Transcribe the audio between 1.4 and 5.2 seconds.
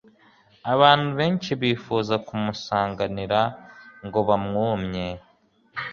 bifuza kumusanganira ngo bamwumye.